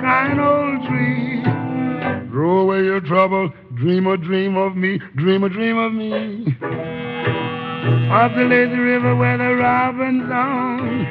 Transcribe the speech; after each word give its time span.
kind 0.00 0.40
old 0.40 0.86
tree. 0.88 1.42
Throw 2.30 2.58
away 2.60 2.84
your 2.84 3.00
trouble, 3.00 3.50
dream 3.74 4.06
a 4.06 4.16
dream 4.16 4.56
of 4.56 4.76
me, 4.76 5.00
dream 5.16 5.44
a 5.44 5.48
dream 5.48 5.78
of 5.78 5.92
me. 5.92 6.56
Up 8.10 8.32
the 8.34 8.44
lazy 8.44 8.78
river 8.78 9.14
where 9.16 9.38
the 9.38 9.54
robin 9.54 10.26
song 10.28 11.06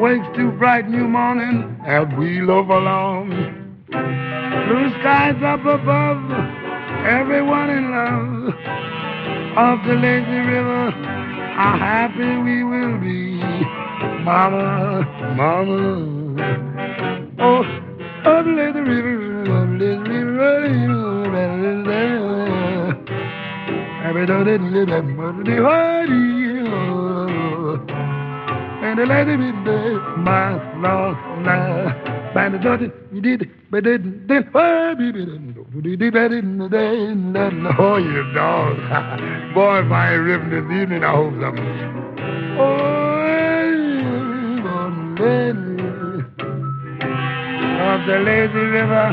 wakes 0.00 0.26
to 0.36 0.50
bright 0.52 0.88
new 0.88 1.06
morning 1.06 1.76
as 1.86 2.06
we 2.18 2.40
loaf 2.40 2.68
along. 2.68 3.28
Blue 3.90 4.90
skies 5.00 5.36
up 5.44 5.60
above, 5.60 6.30
everyone 7.06 7.70
in 7.70 7.90
love. 7.90 8.54
Up 9.56 9.84
the 9.86 9.94
lazy 9.94 10.40
river, 10.48 10.90
how 11.56 11.76
happy 11.78 12.36
we 12.38 12.64
will 12.64 12.98
be. 13.00 13.40
Mama, 14.24 15.04
mama. 15.36 16.79
Oh, 17.42 17.62
up 17.62 18.44
the 18.44 18.50
river, 18.52 19.40
up 19.50 19.78
the 19.78 19.96
river, 20.06 20.60
and 28.82 28.98
the 28.98 29.06
lady 29.06 29.36
be 29.36 29.52
there, 29.64 30.00
my 30.18 30.52
long 30.82 31.42
now. 31.42 32.32
By 32.34 32.50
the 32.50 32.58
daughter, 32.58 32.92
you 33.10 33.22
did 33.22 33.50
but 33.70 33.84
then, 33.84 34.24
then, 34.28 34.50
oh, 34.54 34.94
you 34.98 35.96
did 35.96 36.14
it 36.14 36.32
in 36.32 36.58
the 36.58 36.68
day, 36.68 37.06
and 37.06 37.34
then, 37.34 37.66
oh, 37.78 37.96
you 37.96 38.32
dog. 38.34 38.76
Boy, 39.54 39.78
if 39.78 39.90
I 39.90 40.12
ain't 40.12 40.24
ripping 40.24 40.50
this 40.50 40.82
evening, 40.82 41.04
I 41.04 41.12
hope 41.14 41.32
something. 41.40 41.64
Oh, 42.60 43.10
the 48.10 48.18
lazy 48.18 48.66
river, 48.74 49.06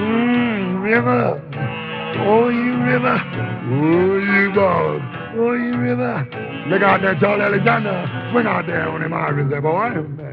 mm, 0.00 0.82
river, 0.82 1.36
oh, 2.24 2.48
you 2.48 2.78
river, 2.80 3.20
oh, 3.76 4.16
you 4.16 4.52
dog, 4.54 5.00
oh, 5.36 5.52
you 5.52 5.76
river. 5.76 6.26
Look 6.68 6.80
out 6.80 7.02
there, 7.02 7.14
Charlie 7.20 7.44
Alexander. 7.44 8.30
Swing 8.32 8.46
out 8.46 8.66
there 8.66 8.88
on 8.88 9.02
them 9.02 9.12
Irish 9.12 9.50
boy. 9.62 10.23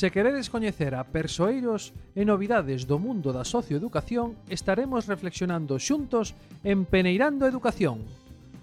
Se 0.00 0.10
queredes 0.10 0.48
coñecer 0.48 0.94
a 0.94 1.04
persoeiros 1.04 1.92
e 2.16 2.24
novidades 2.24 2.88
do 2.88 2.96
mundo 2.96 3.36
da 3.36 3.44
socioeducación, 3.44 4.32
estaremos 4.48 5.04
reflexionando 5.04 5.76
xuntos 5.76 6.32
en 6.64 6.88
Peneirando 6.88 7.44
Educación, 7.44 8.08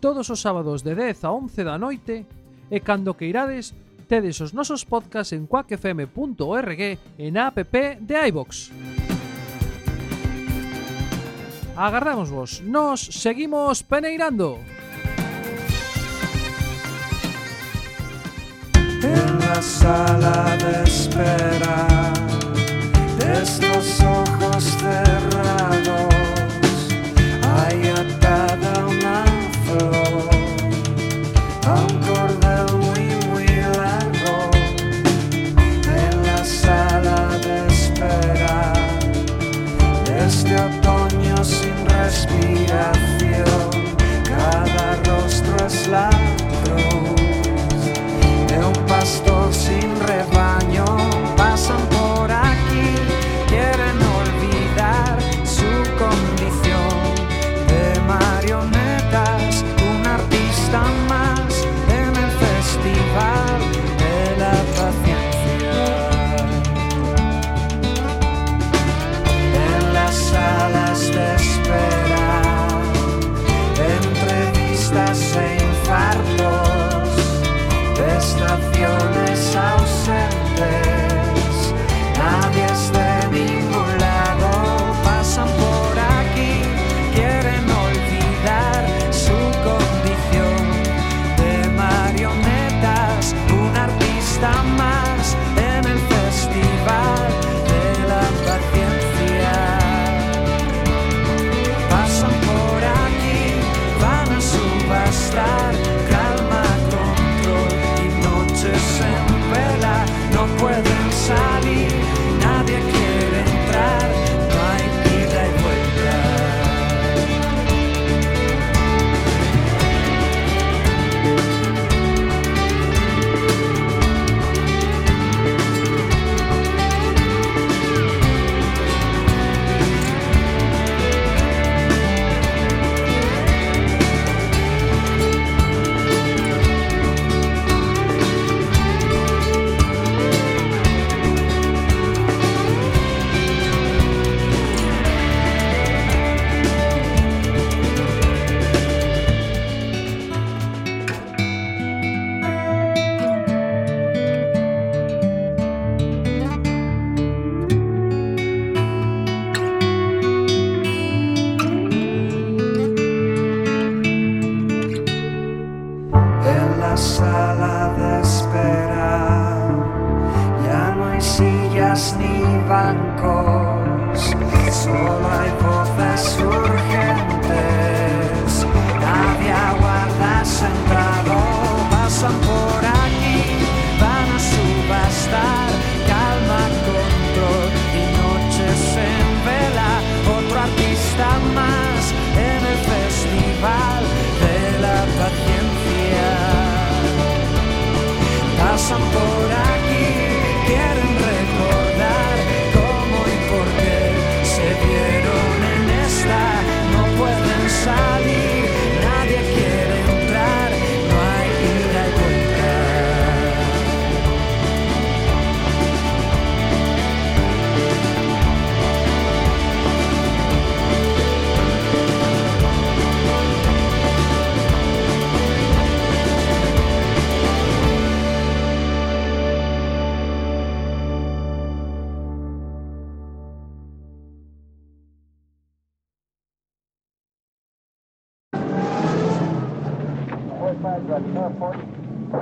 todos 0.01 0.33
os 0.33 0.41
sábados 0.41 0.81
de 0.81 0.97
10 0.97 1.29
a 1.29 1.37
11 1.37 1.61
da 1.61 1.77
noite, 1.77 2.25
e 2.73 2.81
cando 2.81 3.13
queirades, 3.13 3.77
tedes 4.09 4.41
os 4.41 4.57
nosos 4.57 4.81
podcasts 4.81 5.37
en 5.37 5.45
quackfm.org 5.45 6.81
e 7.21 7.27
na 7.29 7.53
app 7.53 8.01
de 8.01 8.17
iVox. 8.33 8.73
Agardámosvos, 11.77 12.65
nos 12.65 13.13
seguimos 13.13 13.85
peneirando. 13.85 14.57
En 19.03 19.39
la 19.39 19.61
sala 19.61 20.57
de 20.57 20.83
espera. 20.83 21.87
De 23.19 23.43
estos 23.43 24.01
ojos 24.01 24.63
cerrados 24.63 25.46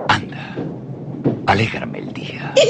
Anda, 0.10 0.56
alégrame 1.46 2.00
el 2.00 2.14
día. 2.14 2.54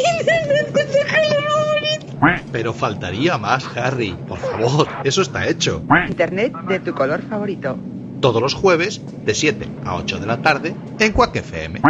Pero 2.51 2.73
faltaría 2.73 3.37
más, 3.37 3.65
Harry. 3.75 4.15
Por 4.27 4.37
favor, 4.37 4.87
eso 5.03 5.21
está 5.21 5.47
hecho. 5.47 5.83
Internet 6.07 6.53
de 6.67 6.79
tu 6.79 6.93
color 6.93 7.21
favorito. 7.23 7.77
Todos 8.21 8.41
los 8.41 8.53
jueves, 8.53 9.01
de 9.25 9.33
7 9.33 9.67
a 9.83 9.95
8 9.95 10.19
de 10.19 10.25
la 10.25 10.41
tarde, 10.41 10.75
en 10.99 11.11
Quack 11.11 11.35
FM. 11.35 11.81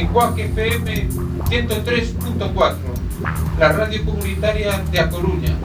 Lenguaje 0.00 0.46
FM 0.46 1.08
103.4, 1.50 2.74
la 3.58 3.68
radio 3.68 4.02
comunitaria 4.02 4.78
de 4.90 4.98
A 4.98 5.10
Coruña. 5.10 5.59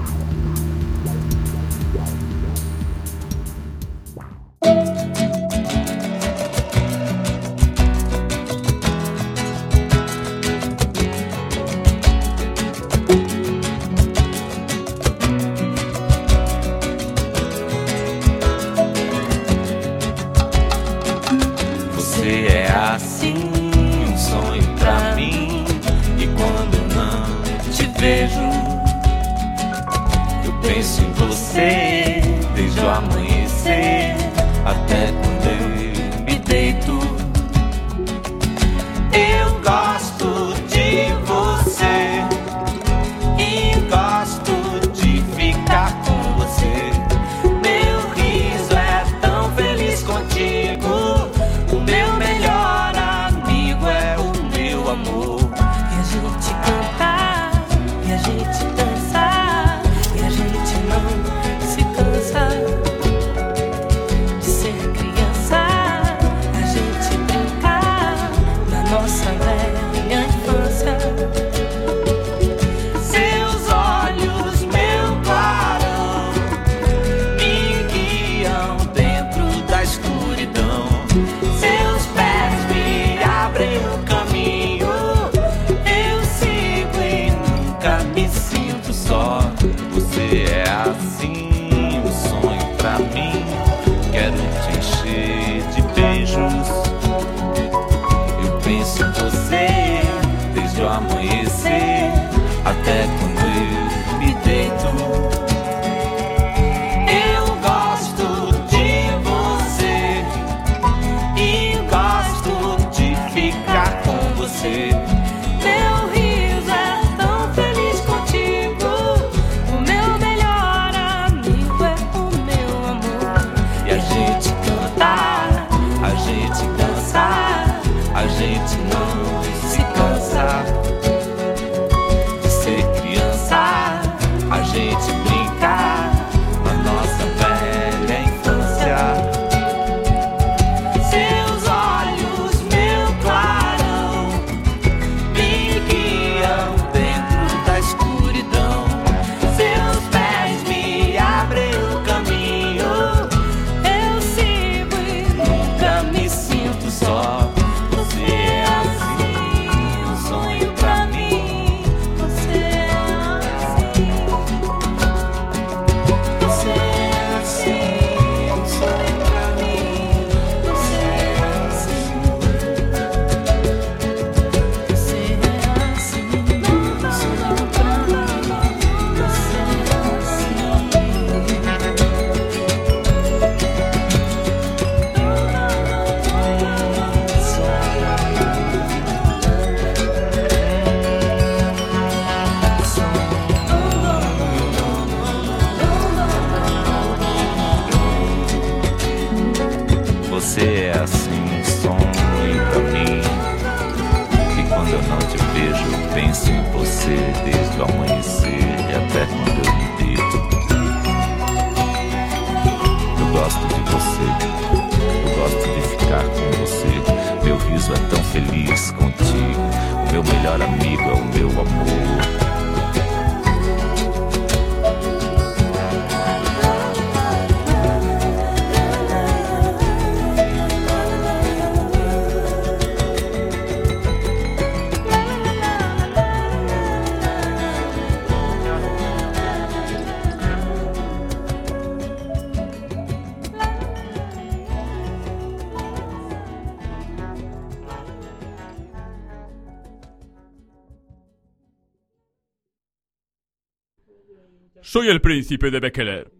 Soy 255.06 255.12
el 255.12 255.22
príncipe 255.22 255.70
de 255.70 255.80
Bekeler. 255.80 256.32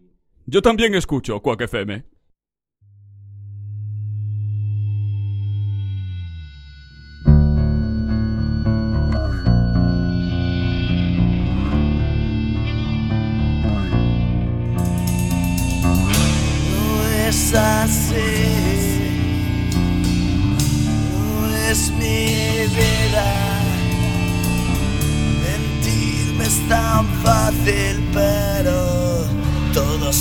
Yo 0.44 0.60
también 0.60 0.96
escucho 0.96 1.40
Quack 1.40 1.60
FM. 1.60 2.02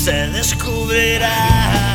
se 0.06 0.28
descubrirá. 0.30 1.95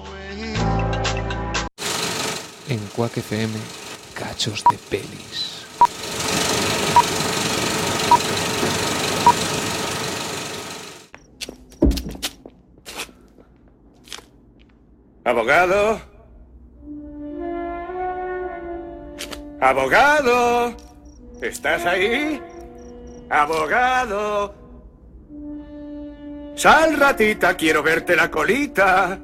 En 2.71 2.79
Quack 2.95 3.17
FM, 3.17 3.53
cachos 4.13 4.63
de 4.71 4.77
pelis. 4.89 5.65
Abogado. 15.25 15.99
Abogado. 19.59 20.77
¿Estás 21.41 21.85
ahí? 21.85 22.41
Abogado. 23.29 24.55
Sal, 26.55 26.97
ratita, 26.97 27.57
quiero 27.57 27.83
verte 27.83 28.15
la 28.15 28.31
colita. 28.31 29.19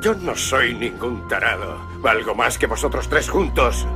Yo 0.00 0.14
no 0.14 0.34
soy 0.34 0.72
ningún 0.72 1.28
tarado. 1.28 1.78
Valgo 1.98 2.34
más 2.34 2.56
que 2.56 2.66
vosotros 2.66 3.06
tres 3.08 3.28
juntos. 3.28 3.86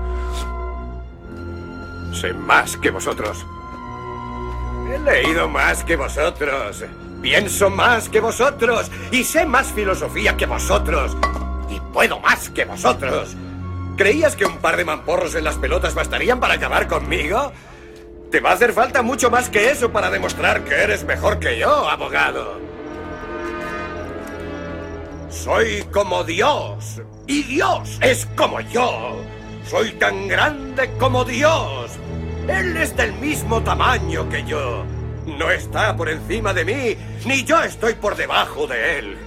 Sé 2.13 2.35
más 2.35 2.77
que 2.77 2.91
vosotros. 2.91 3.47
He 4.93 4.99
leído 4.99 5.49
más 5.49 5.83
que 5.83 5.97
vosotros. 5.97 6.85
Pienso 7.23 7.71
más 7.71 8.11
que 8.11 8.21
vosotros. 8.21 8.91
Y 9.11 9.25
sé 9.25 9.47
más 9.47 9.73
filosofía 9.73 10.37
que 10.37 10.45
vosotros. 10.45 11.17
Y 11.71 11.81
puedo 11.81 12.21
más 12.21 12.51
que 12.51 12.67
vosotros. 12.67 13.35
¿Creías 13.97 14.37
que 14.37 14.45
un 14.45 14.59
par 14.59 14.77
de 14.77 14.85
mamporros 14.85 15.35
en 15.37 15.45
las 15.45 15.57
pelotas 15.57 15.95
bastarían 15.95 16.39
para 16.39 16.55
acabar 16.55 16.87
conmigo? 16.87 17.51
Te 18.31 18.41
va 18.41 18.51
a 18.51 18.55
hacer 18.55 18.75
falta 18.75 19.01
mucho 19.01 19.31
más 19.31 19.49
que 19.49 19.71
eso 19.71 19.91
para 19.91 20.11
demostrar 20.11 20.65
que 20.65 20.75
eres 20.75 21.05
mejor 21.05 21.39
que 21.39 21.59
yo, 21.59 21.89
abogado. 21.89 22.74
Soy 25.35 25.83
como 25.93 26.23
Dios. 26.23 27.03
Y 27.27 27.43
Dios 27.43 27.99
es 28.01 28.27
como 28.37 28.61
yo. 28.61 29.17
Soy 29.67 29.91
tan 29.93 30.29
grande 30.29 30.89
como 30.99 31.25
Dios. 31.25 31.91
Él 32.49 32.77
es 32.77 32.97
del 32.97 33.13
mismo 33.15 33.61
tamaño 33.63 34.29
que 34.29 34.45
yo. 34.45 34.85
No 35.27 35.51
está 35.51 35.97
por 35.97 36.09
encima 36.09 36.55
de 36.55 36.65
mí, 36.65 36.97
ni 37.27 37.43
yo 37.45 37.63
estoy 37.63 37.95
por 37.95 38.15
debajo 38.15 38.67
de 38.67 38.99
él. 38.99 39.19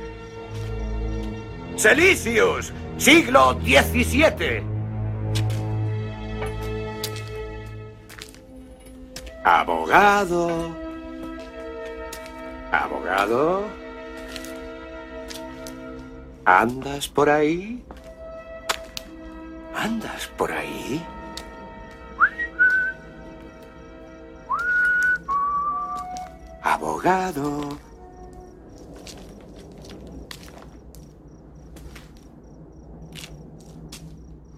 Celicius, 1.76 2.72
siglo 2.98 3.60
XVII. 3.62 4.64
Abogado. 9.44 10.72
Abogado. 12.72 13.87
¿Andas 16.48 17.10
por 17.10 17.30
ahí? 17.30 17.84
¿Andas 19.76 20.28
por 20.38 20.50
ahí? 20.50 21.06
Abogado. 26.64 27.78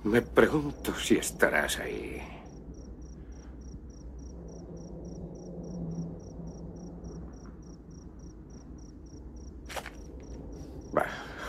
Me 0.03 0.21
pregunto 0.21 0.93
si 0.93 1.15
estarás 1.15 1.79
ahí. 1.79 2.21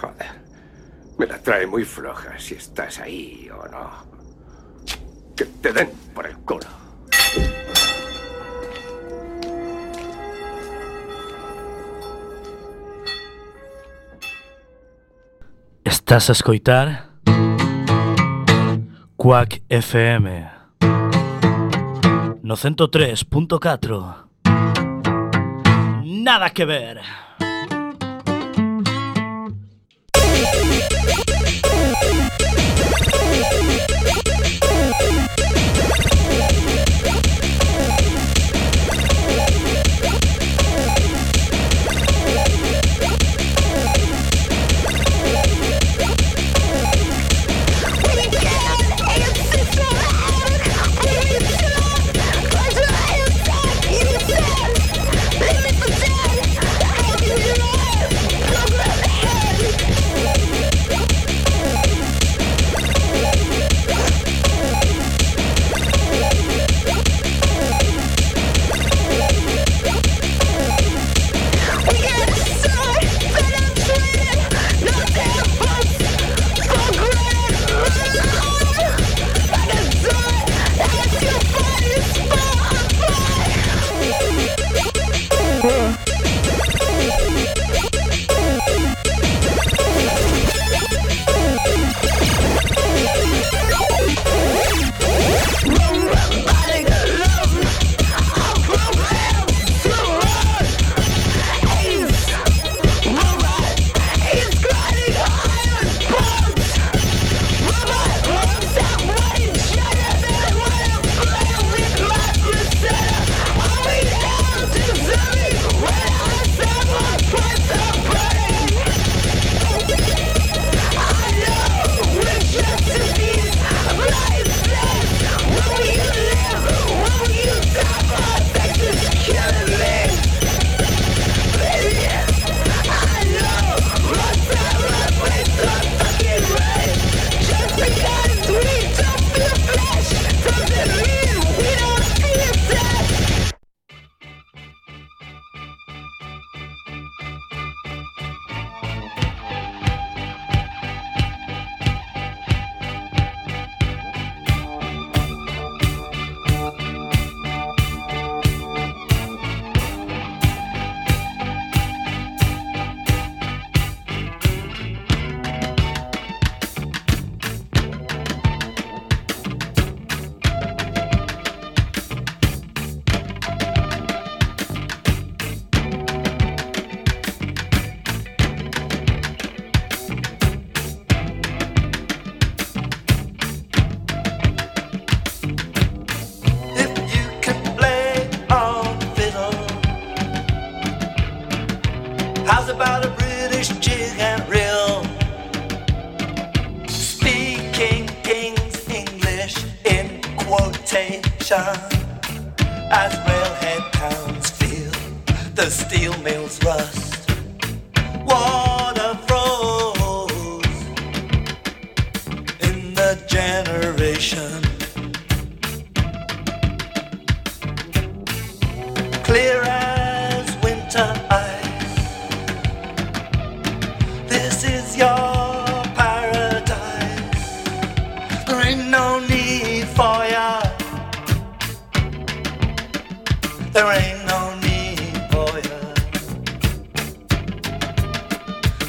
Joder. 0.00 0.40
Me 1.18 1.26
la 1.26 1.38
trae 1.38 1.66
muy 1.66 1.84
floja 1.84 2.38
si 2.38 2.54
estás 2.54 2.98
ahí 2.98 3.48
o 3.50 3.66
no. 3.68 3.90
Que 5.36 5.44
te 5.44 5.72
den 5.72 5.90
por 6.14 6.26
el 6.26 6.36
culo. 6.38 6.66
Estás 15.84 16.28
a 16.28 16.32
escoitar 16.32 17.10
Quack 19.16 19.62
FM 19.68 20.50
No 22.42 22.56
103.4 22.56 24.26
Nada 26.04 26.50
que 26.50 26.64
ver 26.64 27.00
Thank 30.42 30.90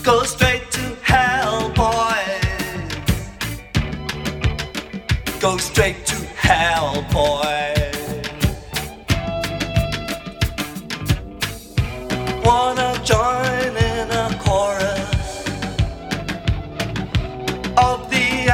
Go 0.03 0.23
straight 0.23 0.71
to 0.71 0.97
hell, 1.03 1.69
boys. 1.75 2.95
Go 5.39 5.57
straight 5.57 6.05
to 6.07 6.15
hell, 6.35 7.05
boys. 7.11 8.25
Wanna 12.43 12.99
join 13.03 13.77
in 13.77 14.11
a 14.11 14.35
chorus 14.39 15.45
of 17.77 18.09
the 18.09 18.49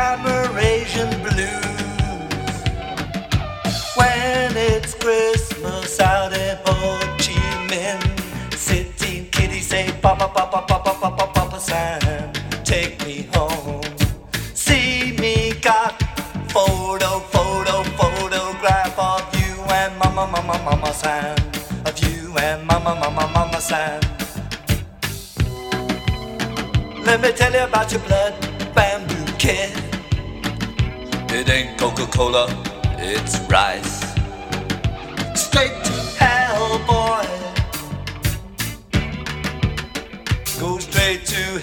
blues 1.23 2.63
when 3.95 4.57
it's 4.57 4.93
Christmas 4.95 5.97
out 6.01 6.33
in. 6.33 6.57
Kitty 9.31 9.61
say, 9.61 9.91
Papa, 10.01 10.29
Papa, 10.33 10.65
Papa, 10.67 10.91
Papa, 10.93 11.15
Papa 11.15 11.26
Sam, 11.67 12.31
take 12.63 13.05
me 13.05 13.27
home. 13.33 13.81
See 14.53 15.11
me 15.19 15.51
got 15.61 16.01
photo, 16.49 17.19
photo, 17.19 17.83
photograph 17.99 18.97
of 18.97 19.21
you 19.35 19.53
and 19.79 19.97
Mama, 19.99 20.27
Mama, 20.31 20.61
Mama 20.63 20.93
Sam. 20.93 21.35
Of 21.85 21.99
you 21.99 22.37
and 22.37 22.65
Mama, 22.65 22.95
Mama, 22.95 23.29
Mama 23.33 23.59
Sam. 23.59 23.99
Let 27.03 27.19
me 27.19 27.33
tell 27.33 27.51
you 27.51 27.65
about 27.65 27.91
your 27.91 28.01
blood 28.07 28.33
bamboo 28.73 29.25
kid. 29.37 29.71
It 31.29 31.49
ain't 31.49 31.77
Coca 31.77 32.05
Cola, 32.07 32.47
it's 32.97 33.41
rice. 33.49 33.96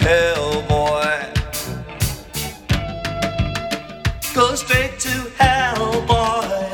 Hell, 0.05 0.61
boy. 0.69 1.17
Go 4.35 4.55
straight 4.55 4.99
to 5.01 5.15
hell, 5.39 6.03
boy. 6.03 6.69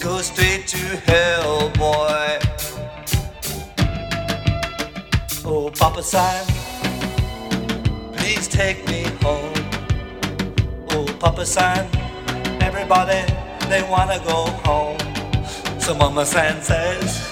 Go 0.00 0.20
straight 0.20 0.66
to 0.68 0.82
hell, 1.08 1.70
boy. 1.70 2.38
Oh, 5.46 5.70
Papa 5.74 6.02
Sam, 6.02 6.46
please 8.12 8.48
take 8.48 8.86
me 8.86 9.04
home. 9.22 9.54
Oh, 10.90 11.06
Papa 11.18 11.46
San, 11.46 11.88
everybody, 12.60 13.22
they 13.70 13.82
wanna 13.82 14.18
go 14.26 14.44
home. 14.68 14.98
So 15.80 15.94
Mama 15.94 16.26
San 16.26 16.60
says, 16.60 17.27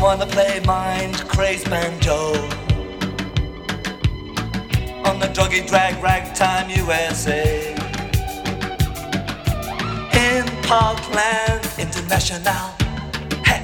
wanna 0.00 0.26
play 0.26 0.60
mind 0.64 1.16
crazed 1.28 1.68
banjo. 1.68 2.32
On 5.04 5.18
the 5.18 5.28
druggy 5.34 5.66
drag 5.66 6.02
ragtime 6.02 6.70
USA 6.70 7.74
in 10.14 10.46
Parkland 10.62 11.68
International, 11.78 12.70
hey, 13.44 13.60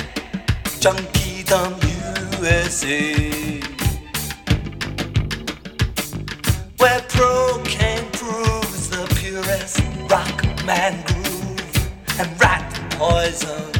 Junkie 0.79 1.43
Dumb 1.45 1.75
USA, 2.43 3.61
where 6.77 7.01
cocaine 7.09 8.11
proves 8.13 8.91
the 8.91 9.07
purest 9.17 9.81
rock 10.11 10.45
man 10.67 11.03
groove 11.07 12.21
and 12.21 12.41
rat 12.41 12.71
poison. 12.91 13.76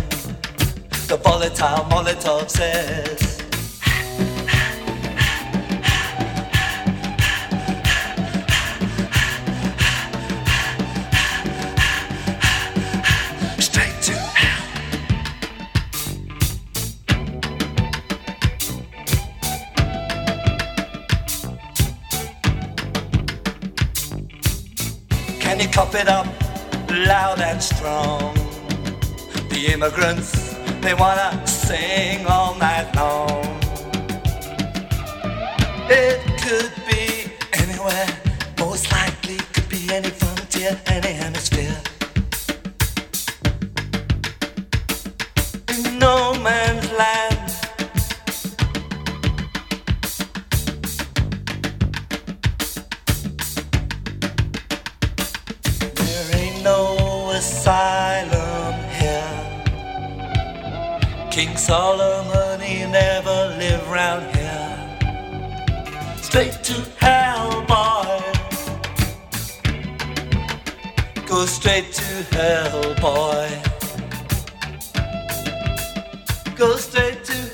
The 1.09 1.17
volatile 1.19 1.85
Molotov 1.85 2.51
says. 2.51 3.37
Can 25.39 25.61
you 25.61 25.69
cop 25.69 25.95
it 25.95 26.09
up 26.09 26.27
loud 26.91 27.41
and 27.41 27.63
strong? 27.63 28.35
The 29.51 29.71
immigrants 29.73 30.46
they 30.87 30.95
wanna 30.95 31.45
sing 31.45 32.25
all 32.27 32.55
night 32.55 32.87
long. 32.95 33.57
Hell, 72.37 72.95
boy. 73.01 73.49
Go 76.55 76.77
straight 76.77 77.25
to 77.25 77.46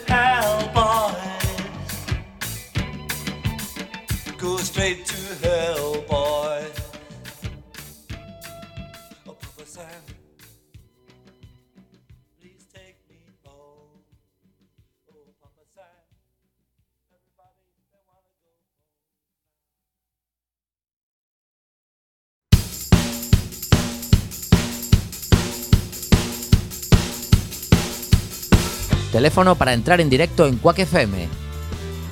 Teléfono 29.12 29.54
para 29.56 29.74
entrar 29.74 30.00
en 30.00 30.08
directo 30.08 30.46
en 30.46 30.56
Cuac 30.56 30.78
FM 30.78 31.28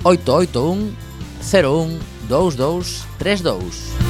881 0.03 0.93
01 1.53 1.99
22 2.29 3.07
32 3.19 4.10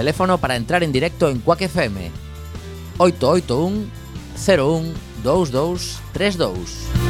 Teléfono 0.00 0.38
para 0.38 0.56
entrar 0.56 0.82
en 0.82 0.92
directo 0.92 1.28
en 1.28 1.40
Quack 1.40 1.60
FM 1.60 2.10
881 2.96 3.84
01 4.34 4.94
2232 5.22 7.09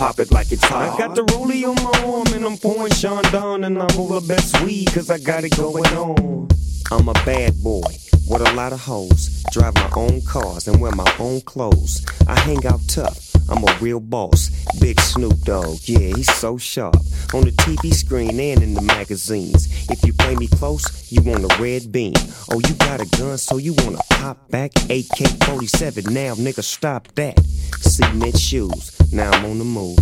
Pop 0.00 0.18
it 0.18 0.32
like 0.32 0.50
it's 0.50 0.64
hot. 0.64 0.94
I 0.94 0.96
got 0.96 1.14
the 1.14 1.20
rollie 1.24 1.68
on 1.68 1.74
my 1.74 2.10
arm 2.10 2.26
and 2.32 2.46
I'm 2.46 2.56
pouring 2.56 2.90
Chandon 2.90 3.64
and 3.64 3.78
I 3.78 3.86
roll 3.98 4.08
the 4.08 4.26
best 4.26 4.58
weed 4.62 4.90
cause 4.94 5.10
I 5.10 5.18
got 5.18 5.44
it 5.44 5.54
going 5.58 5.84
on. 5.88 6.48
I'm 6.90 7.06
a 7.06 7.12
bad 7.12 7.62
boy 7.62 7.92
with 8.26 8.40
a 8.40 8.50
lot 8.54 8.72
of 8.72 8.80
hoes. 8.80 9.44
Drive 9.52 9.74
my 9.74 9.90
own 9.94 10.22
cars 10.22 10.68
and 10.68 10.80
wear 10.80 10.92
my 10.92 11.14
own 11.18 11.42
clothes. 11.42 12.02
I 12.26 12.40
hang 12.40 12.64
out 12.64 12.80
tough. 12.88 13.29
I'm 13.50 13.64
a 13.64 13.78
real 13.80 14.00
boss. 14.00 14.50
Big 14.80 15.00
Snoop 15.00 15.38
Dogg, 15.40 15.80
yeah, 15.84 16.14
he's 16.14 16.32
so 16.32 16.56
sharp. 16.56 16.96
On 17.34 17.42
the 17.42 17.52
TV 17.52 17.92
screen 17.92 18.38
and 18.38 18.62
in 18.62 18.74
the 18.74 18.82
magazines. 18.82 19.66
If 19.90 20.04
you 20.04 20.12
play 20.12 20.36
me 20.36 20.46
close, 20.46 21.10
you 21.10 21.20
want 21.22 21.44
a 21.44 21.62
red 21.62 21.90
beam. 21.90 22.14
Oh, 22.50 22.60
you 22.60 22.74
got 22.74 23.00
a 23.00 23.06
gun, 23.18 23.38
so 23.38 23.56
you 23.56 23.74
wanna 23.78 23.98
pop 24.10 24.48
back? 24.50 24.70
AK 24.88 25.44
47, 25.44 26.04
now 26.14 26.34
nigga, 26.34 26.62
stop 26.62 27.08
that. 27.16 27.38
Cement 27.80 28.38
shoes, 28.38 29.12
now 29.12 29.30
I'm 29.30 29.44
on 29.44 29.58
the 29.58 29.64
move. 29.64 29.98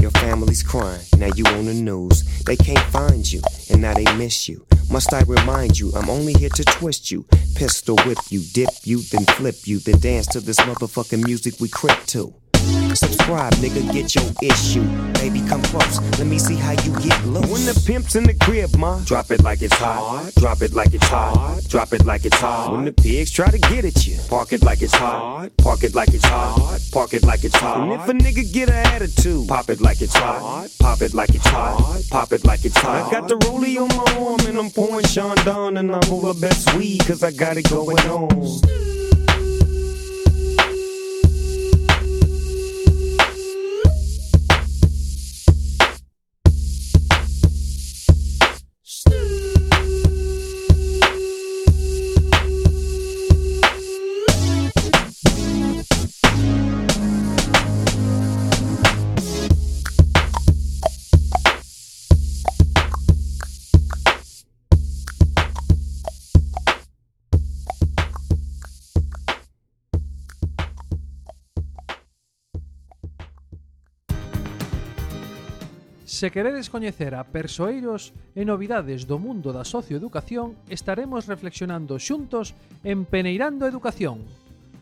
Your 0.00 0.12
family's 0.12 0.62
crying, 0.62 1.02
now 1.16 1.30
you 1.34 1.44
on 1.46 1.66
the 1.66 1.74
news. 1.74 2.22
They 2.44 2.56
can't 2.56 2.86
find 2.92 3.30
you, 3.30 3.40
and 3.70 3.82
now 3.82 3.94
they 3.94 4.04
miss 4.16 4.48
you. 4.48 4.64
Must 4.90 5.12
I 5.12 5.22
remind 5.22 5.78
you, 5.78 5.92
I'm 5.94 6.10
only 6.10 6.34
here 6.34 6.50
to 6.50 6.64
twist 6.64 7.10
you. 7.10 7.24
Pistol 7.54 7.96
whip 8.06 8.18
you, 8.28 8.42
dip 8.52 8.68
you, 8.84 9.02
then 9.02 9.24
flip 9.24 9.56
you, 9.64 9.78
then 9.80 9.98
dance 10.00 10.26
to 10.28 10.40
this 10.40 10.58
motherfucking 10.60 11.24
music 11.24 11.54
we 11.60 11.68
crip 11.68 12.04
to. 12.06 12.34
Subscribe, 12.94 13.52
nigga, 13.54 13.90
get 13.92 14.14
your 14.14 14.24
issue. 14.42 14.84
Baby, 15.14 15.40
come 15.48 15.62
close, 15.62 16.00
let 16.18 16.26
me 16.26 16.38
see 16.38 16.56
how 16.56 16.72
you 16.72 16.92
get 17.00 17.24
low. 17.24 17.40
When 17.42 17.64
the 17.64 17.80
pimp's 17.86 18.16
in 18.16 18.24
the 18.24 18.34
crib, 18.34 18.76
ma, 18.76 19.00
drop 19.04 19.30
it 19.30 19.42
like 19.42 19.62
it's 19.62 19.74
hot. 19.74 20.32
Drop 20.36 20.62
it 20.62 20.72
like 20.72 20.92
it's 20.94 21.06
hot. 21.06 21.60
Drop 21.68 21.92
it 21.92 22.04
like 22.04 22.24
it's 22.24 22.38
hot. 22.38 22.72
When 22.72 22.84
the 22.84 22.92
pigs 22.92 23.30
try 23.30 23.50
to 23.50 23.58
get 23.58 23.84
at 23.84 24.06
you, 24.06 24.18
park 24.28 24.52
it 24.52 24.62
like 24.62 24.82
it's 24.82 24.94
hot. 24.94 25.50
Park 25.58 25.84
it 25.84 25.94
like 25.94 26.12
it's 26.12 26.24
hot. 26.24 26.80
Park 26.92 27.14
it 27.14 27.24
like 27.24 27.44
it's 27.44 27.56
hot. 27.56 27.80
And 27.80 27.92
if 27.92 28.08
a 28.08 28.12
nigga 28.12 28.52
get 28.52 28.68
an 28.68 28.86
attitude, 28.86 29.48
pop 29.48 29.70
it 29.70 29.80
like 29.80 30.02
it's 30.02 30.14
hot. 30.14 30.68
Pop 30.78 31.00
it 31.02 31.14
like 31.14 31.34
it's 31.34 31.46
hot. 31.46 32.02
Pop 32.10 32.32
it 32.32 32.44
like 32.44 32.64
it's 32.64 32.76
hot. 32.76 33.06
I 33.06 33.10
got 33.10 33.28
the 33.28 33.36
rollie 33.36 33.78
on 33.80 33.88
my 33.88 34.26
arm 34.26 34.40
and 34.48 34.58
I'm 34.58 34.70
pouring 34.70 35.06
Chandon 35.06 35.78
and 35.78 35.90
I 35.94 36.00
roll 36.08 36.32
the 36.32 36.38
best 36.40 36.74
weed 36.74 37.00
cause 37.06 37.22
I 37.22 37.30
got 37.30 37.56
it 37.56 37.68
going 37.70 37.98
on. 38.00 38.91
Se 76.22 76.30
queredes 76.30 76.70
coñecer 76.70 77.18
a 77.18 77.26
persoeiros 77.26 78.14
e 78.38 78.46
novidades 78.46 79.10
do 79.10 79.18
mundo 79.18 79.50
da 79.50 79.66
socioeducación, 79.66 80.54
estaremos 80.70 81.26
reflexionando 81.26 81.98
xuntos 81.98 82.54
en 82.86 83.02
Peneirando 83.10 83.66
Educación, 83.66 84.22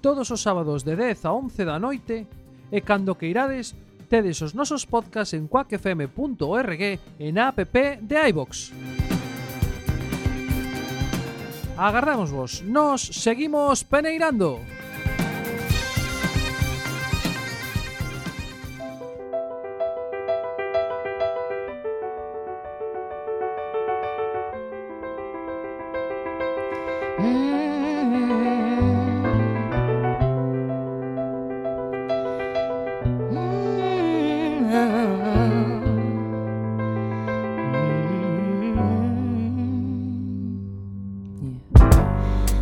todos 0.05 0.28
os 0.28 0.45
sábados 0.45 0.84
de 0.84 1.01
10 1.01 1.24
a 1.24 1.32
11 1.32 1.64
da 1.64 1.80
noite, 1.80 2.28
e 2.68 2.84
cando 2.84 3.16
queirades, 3.16 3.72
tedes 4.12 4.45
os 4.45 4.53
nosos 4.53 4.84
podcasts 4.84 5.32
en 5.32 5.49
quackfm.org 5.49 6.82
e 7.01 7.28
na 7.32 7.57
app 7.57 7.64
de 8.05 8.16
iVox. 8.28 8.76
Agardámosvos, 11.80 12.61
nos 12.68 13.01
seguimos 13.01 13.80
peneirando. 13.88 14.61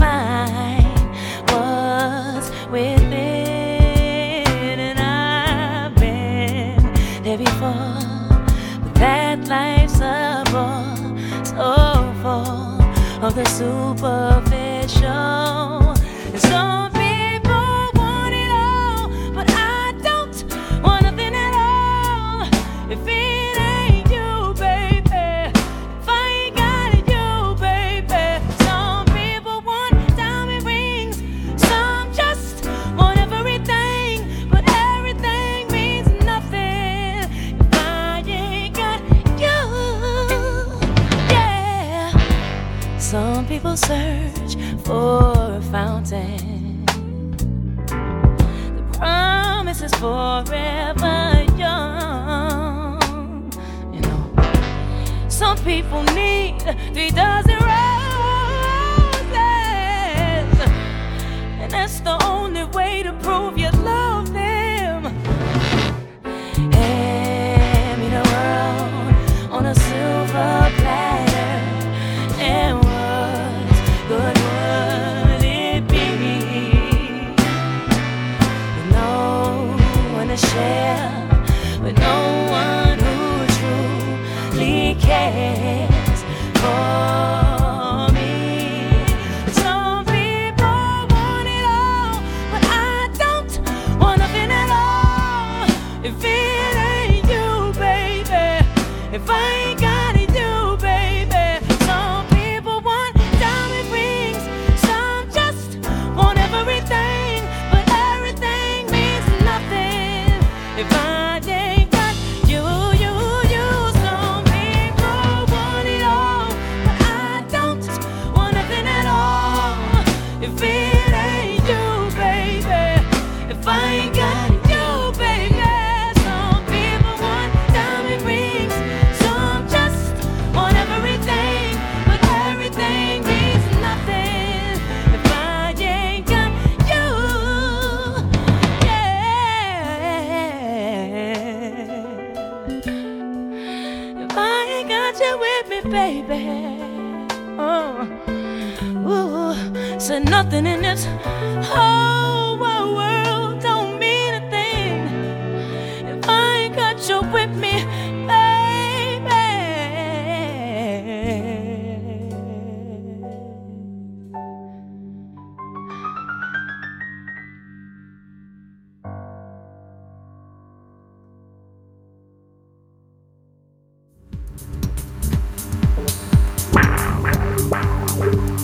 define 0.00 0.82
what's 1.50 2.48
within, 2.70 3.10
and 4.80 4.98
I've 4.98 5.94
been 5.94 6.82
there 7.22 7.38
before. 7.38 8.00
But 8.82 8.94
that 8.94 9.46
life's 9.46 10.00
a 10.00 10.42
bore, 10.50 10.96
so 11.44 12.14
full 12.22 12.80
of 13.24 13.34
the 13.34 13.44
superficial. 13.44 15.59
People 43.70 43.76
search 43.76 44.56
for 44.84 45.32
a 45.32 45.62
fountain. 45.70 46.84
The 47.86 48.82
promise 48.98 49.82
is 49.82 49.94
forever 49.94 51.44
young. 51.56 53.52
You 53.92 54.00
know, 54.00 55.28
some 55.28 55.56
people 55.58 56.02
need 56.14 56.29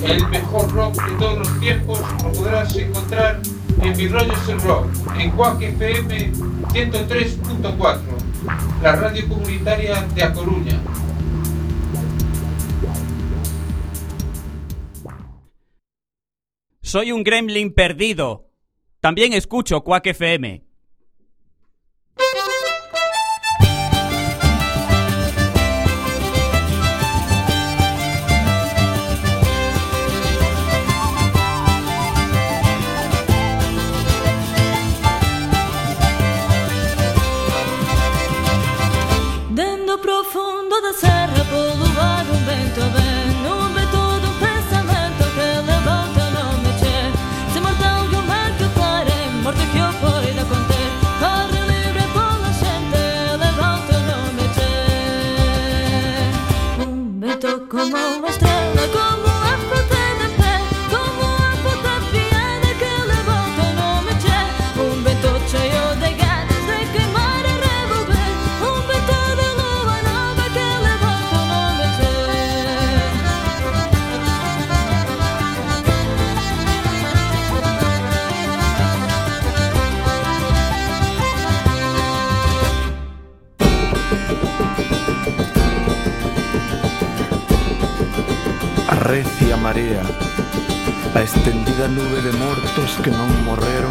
El 0.09 0.29
mejor 0.29 0.73
rock 0.73 0.95
de 0.95 1.19
todos 1.19 1.39
los 1.39 1.61
tiempos 1.61 2.01
lo 2.23 2.33
podrás 2.33 2.77
encontrar 2.77 3.41
en 3.83 3.97
Mi 3.97 4.05
es 4.05 4.49
el 4.49 4.61
Rock, 4.61 4.87
en 5.19 5.31
Quack 5.33 5.63
FM 5.63 6.33
103.4, 6.33 8.01
la 8.83 8.97
radio 8.97 9.29
comunitaria 9.29 10.03
de 10.15 10.23
A 10.23 10.33
Coruña. 10.33 10.81
Soy 16.81 17.13
un 17.13 17.25
gremlin 17.25 17.75
perdido. 17.75 18.49
También 19.01 19.33
escucho 19.33 19.83
Quack 19.83 20.07
FM. 20.07 20.66
marea, 89.67 90.01
a 91.12 91.23
estendida 91.23 91.89
nube 91.89 92.21
de 92.23 92.31
mortos 92.39 92.91
que 93.03 93.11
non 93.11 93.27
morreron, 93.43 93.91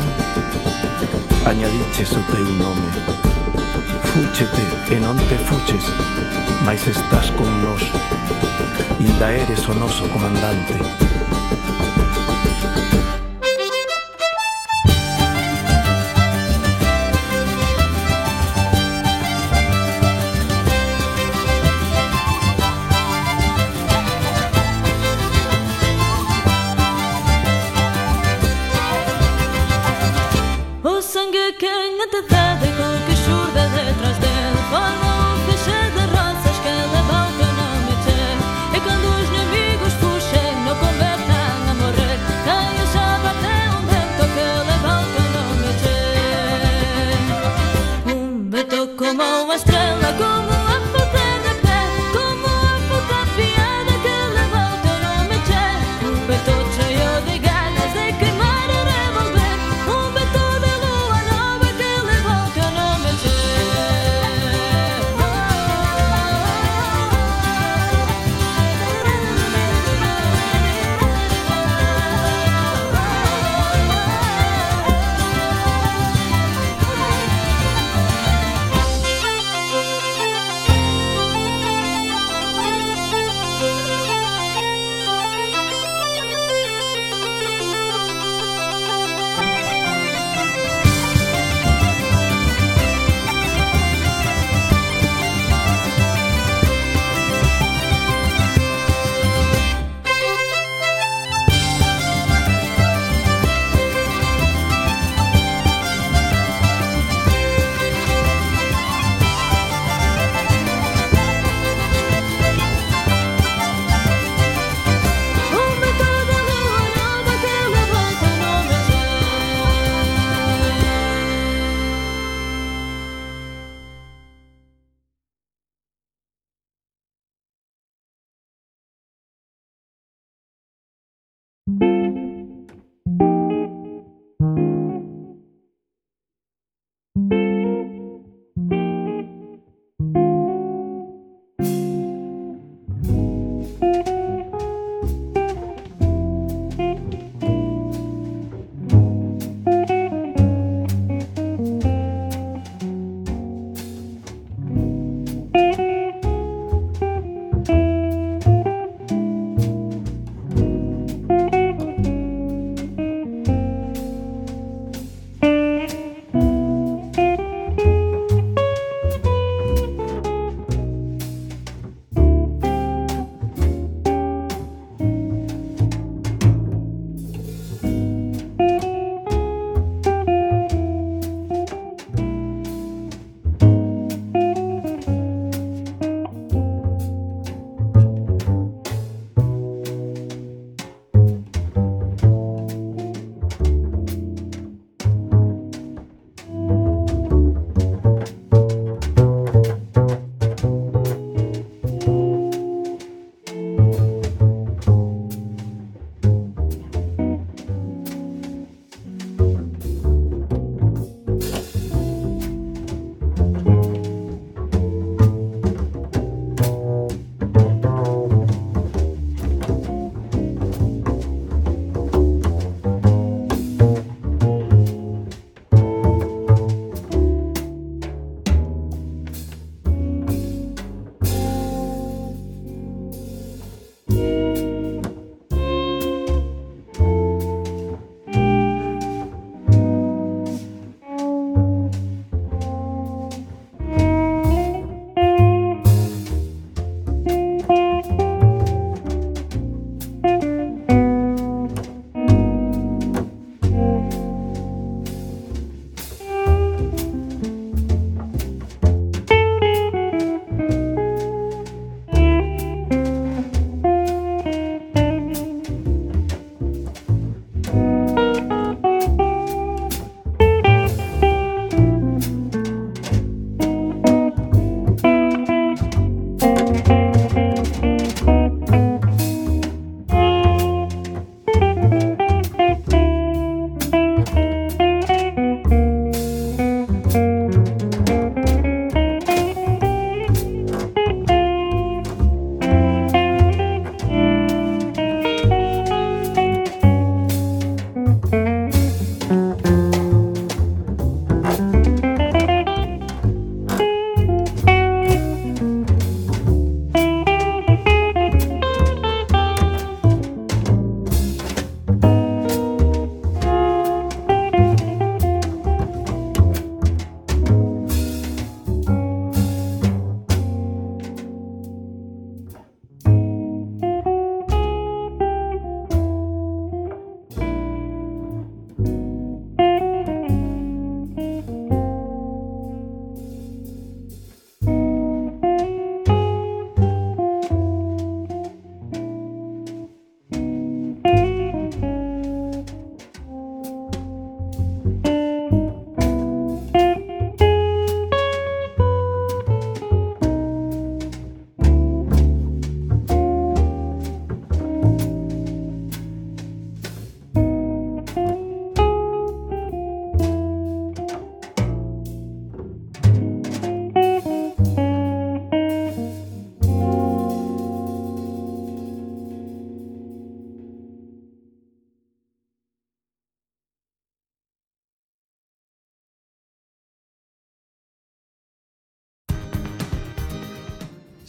añadiches 1.44 2.16
o 2.16 2.24
teu 2.32 2.48
nome. 2.56 2.88
Fúchete 4.08 4.64
e 4.96 5.04
non 5.04 5.20
te 5.28 5.36
fuches, 5.36 5.84
mais 6.64 6.80
estás 6.88 7.28
con 7.36 7.52
nos 7.60 7.84
Inda 9.04 9.28
eres 9.36 9.68
o 9.68 9.76
noso 9.76 10.08
comandante. 10.16 10.80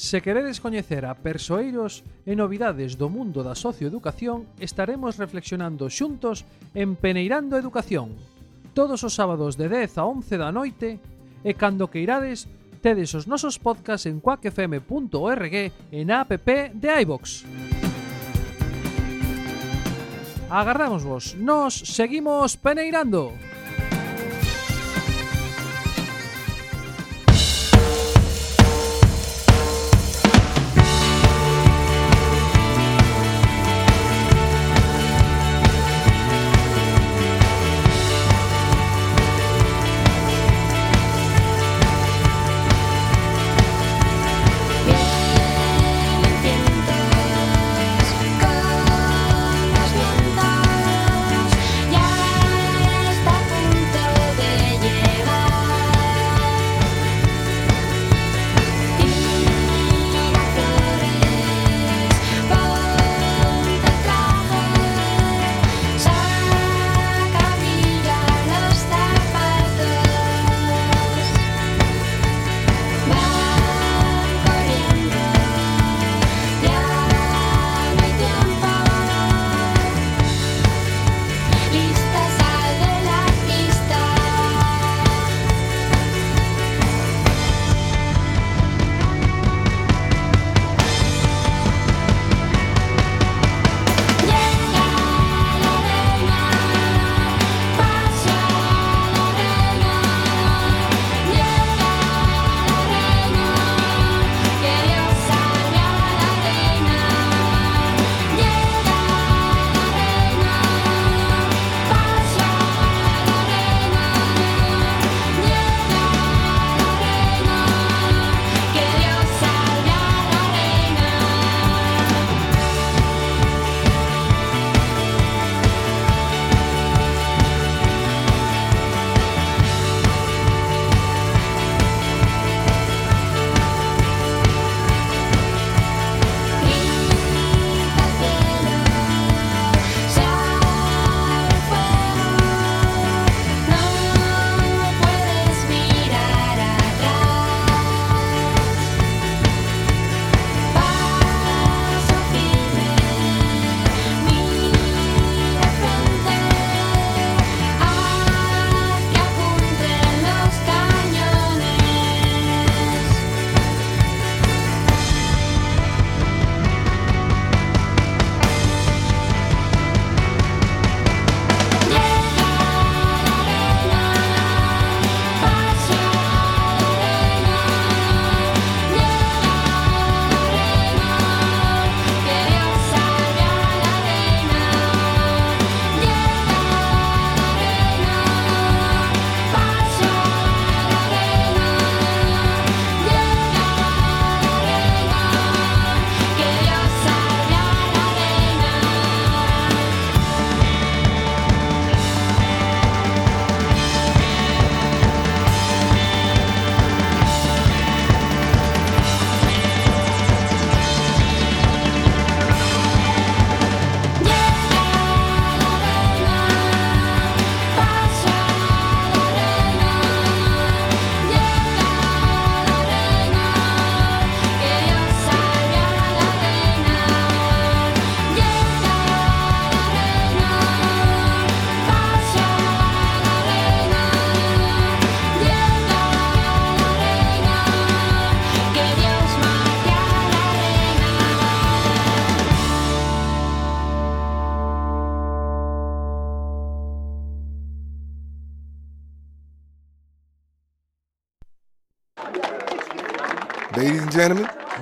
Se 0.07 0.23
queredes 0.23 0.61
coñecer 0.61 1.03
a 1.03 1.19
persoeiros 1.19 2.07
e 2.23 2.39
novidades 2.39 2.95
do 2.95 3.11
mundo 3.11 3.43
da 3.43 3.59
socioeducación, 3.59 4.47
estaremos 4.63 5.19
reflexionando 5.19 5.91
xuntos 5.91 6.47
en 6.79 6.95
Peneirando 6.95 7.59
Educación, 7.59 8.15
todos 8.71 9.03
os 9.03 9.19
sábados 9.19 9.59
de 9.59 9.67
10 9.67 9.99
a 9.99 10.07
11 10.07 10.39
da 10.39 10.55
noite, 10.55 11.03
e 11.43 11.59
cando 11.59 11.91
que 11.91 11.99
irades, 11.99 12.47
tedes 12.79 13.19
os 13.19 13.27
nosos 13.27 13.59
podcasts 13.59 14.07
en 14.07 14.23
quackfm.org 14.23 15.55
en 15.91 16.07
app 16.15 16.31
de 16.71 16.91
iVox. 17.03 17.43
Agardamos 20.47 21.03
vos, 21.03 21.35
nos 21.35 21.75
seguimos 21.83 22.55
peneirando. 22.55 23.35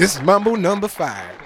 This 0.05 0.17
is 0.17 0.23
Mambo 0.23 0.55
number 0.55 0.87
five. 0.87 1.44